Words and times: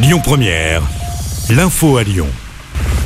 Lyon 0.00 0.20
Première, 0.22 0.82
l'info 1.50 1.96
à 1.96 2.04
Lyon. 2.04 2.28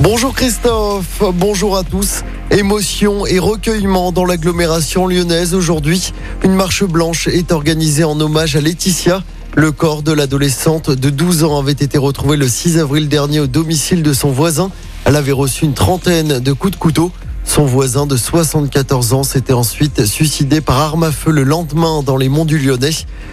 Bonjour 0.00 0.34
Christophe, 0.34 1.22
bonjour 1.32 1.78
à 1.78 1.82
tous. 1.82 2.24
Émotion 2.50 3.24
et 3.24 3.38
recueillement 3.38 4.12
dans 4.12 4.26
l'agglomération 4.26 5.06
lyonnaise 5.06 5.54
aujourd'hui. 5.54 6.12
Une 6.42 6.54
marche 6.54 6.84
blanche 6.84 7.26
est 7.26 7.52
organisée 7.52 8.04
en 8.04 8.20
hommage 8.20 8.54
à 8.54 8.60
Laetitia. 8.60 9.22
Le 9.54 9.72
corps 9.72 10.02
de 10.02 10.12
l'adolescente 10.12 10.90
de 10.90 11.08
12 11.08 11.44
ans 11.44 11.58
avait 11.58 11.72
été 11.72 11.96
retrouvé 11.96 12.36
le 12.36 12.48
6 12.48 12.78
avril 12.78 13.08
dernier 13.08 13.40
au 13.40 13.46
domicile 13.46 14.02
de 14.02 14.12
son 14.12 14.30
voisin. 14.30 14.70
Elle 15.06 15.16
avait 15.16 15.32
reçu 15.32 15.64
une 15.64 15.72
trentaine 15.74 16.38
de 16.38 16.52
coups 16.52 16.74
de 16.74 16.78
couteau. 16.78 17.12
Son 17.44 17.66
voisin 17.66 18.06
de 18.06 18.16
74 18.16 19.12
ans 19.12 19.22
s'était 19.22 19.52
ensuite 19.52 20.06
suicidé 20.06 20.60
par 20.60 20.80
arme 20.80 21.04
à 21.04 21.12
feu 21.12 21.30
le 21.30 21.44
lendemain 21.44 22.02
dans 22.02 22.16
les 22.16 22.28
monts 22.28 22.44
du 22.44 22.58
Lyonnais. 22.58 22.90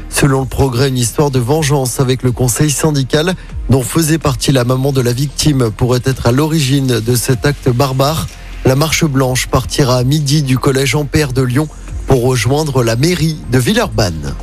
Selon 0.09 0.41
le 0.41 0.48
progrès, 0.48 0.89
une 0.89 0.98
histoire 0.98 1.32
de 1.32 1.39
vengeance 1.39 2.00
avec 2.00 2.21
le 2.21 2.32
conseil 2.32 2.70
syndical 2.70 3.34
dont 3.70 3.82
faisait 3.82 4.18
partie 4.18 4.52
la 4.52 4.63
maman 4.63 4.91
de 4.91 5.02
la 5.02 5.13
victime 5.13 5.71
pourrait 5.71 6.02
être 6.05 6.27
à 6.27 6.32
l'origine 6.32 6.99
de 6.99 7.16
cet 7.16 7.45
acte 7.45 7.70
barbare. 7.70 8.27
La 8.66 8.76
marche 8.76 9.05
blanche 9.05 9.48
partira 9.48 9.98
à 9.98 10.04
midi 10.04 10.43
du 10.43 10.59
collège 10.59 10.93
Ampère 10.93 11.34
de 11.34 11.41
Lyon 11.41 11.68
pour 12.05 12.23
rejoindre 12.23 12.84
la 12.84 12.96
mairie 12.96 13.38
de 13.52 13.57
Villeurbanne. 13.57 14.35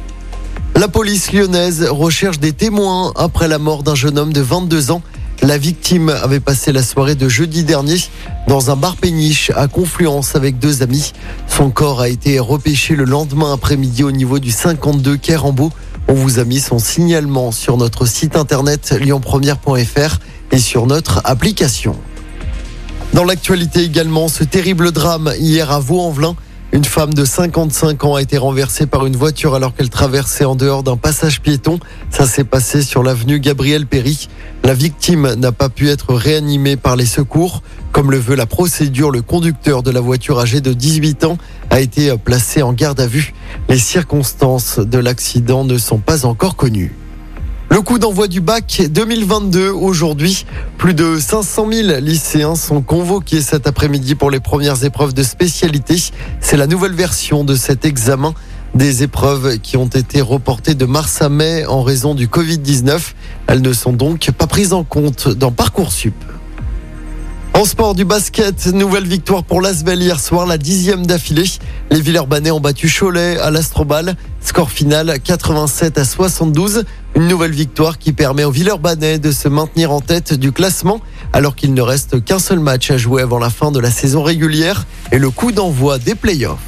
La 0.74 0.88
police 0.88 1.32
lyonnaise 1.32 1.84
recherche 1.90 2.38
des 2.38 2.52
témoins 2.52 3.12
après 3.16 3.48
la 3.48 3.58
mort 3.58 3.82
d'un 3.82 3.94
jeune 3.94 4.18
homme 4.18 4.32
de 4.32 4.40
22 4.40 4.90
ans. 4.90 5.02
La 5.42 5.56
victime 5.56 6.08
avait 6.08 6.40
passé 6.40 6.72
la 6.72 6.82
soirée 6.82 7.14
de 7.14 7.28
jeudi 7.28 7.62
dernier 7.62 7.96
dans 8.48 8.70
un 8.70 8.76
bar 8.76 8.96
péniche 8.96 9.50
à 9.54 9.68
Confluence 9.68 10.34
avec 10.34 10.58
deux 10.58 10.82
amis. 10.82 11.12
Son 11.46 11.70
corps 11.70 12.00
a 12.00 12.08
été 12.08 12.40
repêché 12.40 12.96
le 12.96 13.04
lendemain 13.04 13.52
après-midi 13.52 14.02
au 14.02 14.10
niveau 14.10 14.40
du 14.40 14.50
52 14.50 15.16
quai. 15.16 15.36
On 16.08 16.14
vous 16.14 16.38
a 16.40 16.44
mis 16.44 16.58
son 16.58 16.80
signalement 16.80 17.52
sur 17.52 17.76
notre 17.76 18.04
site 18.04 18.34
internet 18.34 18.92
lyonpremière.fr 19.00 20.18
et 20.50 20.58
sur 20.58 20.86
notre 20.86 21.20
application. 21.24 21.94
Dans 23.14 23.24
l'actualité 23.24 23.84
également, 23.84 24.28
ce 24.28 24.44
terrible 24.44 24.90
drame 24.90 25.32
hier 25.38 25.70
à 25.70 25.78
Vaux-en-Velin. 25.78 26.34
Une 26.70 26.84
femme 26.84 27.14
de 27.14 27.24
55 27.24 28.04
ans 28.04 28.14
a 28.16 28.22
été 28.22 28.36
renversée 28.36 28.86
par 28.86 29.06
une 29.06 29.16
voiture 29.16 29.54
alors 29.54 29.74
qu'elle 29.74 29.88
traversait 29.88 30.44
en 30.44 30.54
dehors 30.54 30.82
d'un 30.82 30.98
passage 30.98 31.40
piéton. 31.40 31.80
Ça 32.10 32.26
s'est 32.26 32.44
passé 32.44 32.82
sur 32.82 33.02
l'avenue 33.02 33.40
Gabriel 33.40 33.86
Péry. 33.86 34.28
La 34.64 34.74
victime 34.74 35.34
n'a 35.34 35.50
pas 35.50 35.70
pu 35.70 35.88
être 35.88 36.12
réanimée 36.12 36.76
par 36.76 36.94
les 36.94 37.06
secours. 37.06 37.62
Comme 37.90 38.10
le 38.10 38.18
veut 38.18 38.36
la 38.36 38.44
procédure, 38.44 39.10
le 39.10 39.22
conducteur 39.22 39.82
de 39.82 39.90
la 39.90 40.00
voiture 40.00 40.38
âgé 40.38 40.60
de 40.60 40.74
18 40.74 41.24
ans 41.24 41.38
a 41.70 41.80
été 41.80 42.14
placé 42.18 42.60
en 42.60 42.74
garde 42.74 43.00
à 43.00 43.06
vue. 43.06 43.32
Les 43.70 43.78
circonstances 43.78 44.78
de 44.78 44.98
l'accident 44.98 45.64
ne 45.64 45.78
sont 45.78 45.98
pas 45.98 46.26
encore 46.26 46.54
connues. 46.54 46.94
Le 47.78 47.82
coup 47.82 48.00
d'envoi 48.00 48.26
du 48.26 48.40
bac 48.40 48.82
2022 48.90 49.70
aujourd'hui. 49.70 50.46
Plus 50.78 50.94
de 50.94 51.16
500 51.20 51.68
000 51.70 52.00
lycéens 52.00 52.56
sont 52.56 52.82
convoqués 52.82 53.40
cet 53.40 53.68
après-midi 53.68 54.16
pour 54.16 54.32
les 54.32 54.40
premières 54.40 54.82
épreuves 54.82 55.14
de 55.14 55.22
spécialité. 55.22 55.94
C'est 56.40 56.56
la 56.56 56.66
nouvelle 56.66 56.94
version 56.94 57.44
de 57.44 57.54
cet 57.54 57.84
examen. 57.84 58.34
Des 58.74 59.04
épreuves 59.04 59.60
qui 59.60 59.76
ont 59.76 59.86
été 59.86 60.20
reportées 60.20 60.74
de 60.74 60.86
mars 60.86 61.22
à 61.22 61.28
mai 61.28 61.66
en 61.66 61.84
raison 61.84 62.16
du 62.16 62.26
Covid-19. 62.26 62.98
Elles 63.46 63.62
ne 63.62 63.72
sont 63.72 63.92
donc 63.92 64.28
pas 64.32 64.48
prises 64.48 64.72
en 64.72 64.82
compte 64.82 65.28
dans 65.28 65.52
Parcoursup. 65.52 66.16
En 67.58 67.64
sport 67.64 67.96
du 67.96 68.04
basket, 68.04 68.66
nouvelle 68.66 69.06
victoire 69.06 69.42
pour 69.42 69.60
l'Asvel 69.60 70.00
hier 70.00 70.20
soir, 70.20 70.46
la 70.46 70.58
dixième 70.58 71.06
d'affilée. 71.06 71.42
Les 71.90 72.00
Villeurbanais 72.00 72.52
ont 72.52 72.60
battu 72.60 72.88
Cholet 72.88 73.36
à 73.38 73.50
l'Astrobal. 73.50 74.14
Score 74.40 74.70
final 74.70 75.18
87 75.20 75.98
à 75.98 76.04
72. 76.04 76.84
Une 77.18 77.26
nouvelle 77.26 77.50
victoire 77.50 77.98
qui 77.98 78.12
permet 78.12 78.44
aux 78.44 78.52
Villeurbanais 78.52 79.18
de 79.18 79.32
se 79.32 79.48
maintenir 79.48 79.90
en 79.90 80.00
tête 80.00 80.34
du 80.34 80.52
classement 80.52 81.00
alors 81.32 81.56
qu'il 81.56 81.74
ne 81.74 81.82
reste 81.82 82.24
qu'un 82.24 82.38
seul 82.38 82.60
match 82.60 82.92
à 82.92 82.96
jouer 82.96 83.22
avant 83.22 83.40
la 83.40 83.50
fin 83.50 83.72
de 83.72 83.80
la 83.80 83.90
saison 83.90 84.22
régulière 84.22 84.86
et 85.10 85.18
le 85.18 85.28
coup 85.28 85.50
d'envoi 85.50 85.98
des 85.98 86.14
playoffs. 86.14 86.60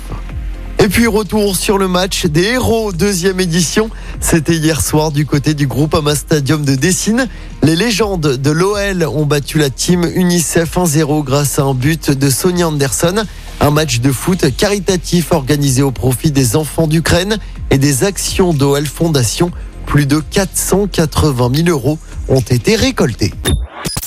Et 0.81 0.89
puis 0.89 1.07
retour 1.07 1.55
sur 1.55 1.79
le 1.79 1.87
match 1.87 2.27
des 2.27 2.43
héros, 2.43 2.91
deuxième 2.91 3.39
édition. 3.39 3.91
C'était 4.19 4.57
hier 4.57 4.81
soir 4.81 5.13
du 5.13 5.25
côté 5.25 5.55
du 5.55 5.69
groupe 5.69 5.95
Ama 5.95 6.17
Stadium 6.17 6.65
de 6.65 6.75
Dessine. 6.75 7.29
Les 7.63 7.77
légendes 7.77 8.37
de 8.37 8.51
l'OL 8.51 9.05
ont 9.05 9.27
battu 9.27 9.59
la 9.59 9.71
team 9.71 10.05
UNICEF 10.17 10.79
1-0 10.79 11.23
grâce 11.23 11.61
à 11.61 11.63
un 11.63 11.75
but 11.75 12.11
de 12.11 12.29
Sonia 12.29 12.67
Anderson. 12.67 13.23
Un 13.61 13.71
match 13.71 14.01
de 14.01 14.11
foot 14.11 14.45
caritatif 14.57 15.31
organisé 15.31 15.83
au 15.83 15.93
profit 15.93 16.33
des 16.33 16.57
enfants 16.57 16.89
d'Ukraine 16.89 17.39
et 17.71 17.79
des 17.79 18.03
actions 18.03 18.53
d'OL 18.53 18.87
Fondation. 18.87 19.53
Plus 19.91 20.07
de 20.07 20.21
480 20.21 21.51
000 21.65 21.69
euros 21.69 21.99
ont 22.29 22.41
été 22.41 22.77
récoltés. 22.77 23.35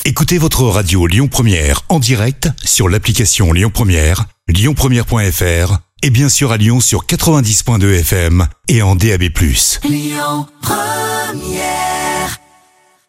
Écoutez 0.05 0.37
votre 0.37 0.63
radio 0.63 1.05
Lyon 1.07 1.27
Première 1.27 1.81
en 1.89 1.99
direct 1.99 2.47
sur 2.63 2.87
l'application 2.87 3.51
Lyon 3.51 3.69
Première, 3.69 4.23
lyonpremière.fr 4.47 5.79
et 6.01 6.09
bien 6.09 6.29
sûr 6.29 6.53
à 6.53 6.57
Lyon 6.57 6.79
sur 6.79 7.05
90.2 7.05 7.99
FM 7.99 8.47
et 8.69 8.81
en 8.81 8.95
DAB+. 8.95 9.23
Lyon 9.83 10.47
Première 10.61 11.92